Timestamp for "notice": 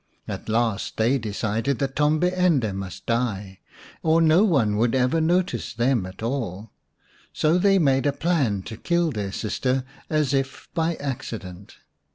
5.21-5.75